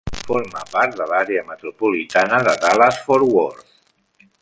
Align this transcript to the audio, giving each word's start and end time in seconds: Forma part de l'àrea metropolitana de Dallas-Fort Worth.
Forma 0.27 0.61
part 0.75 0.95
de 1.01 1.07
l'àrea 1.11 1.43
metropolitana 1.51 2.41
de 2.49 2.57
Dallas-Fort 2.67 3.31
Worth. 3.37 3.81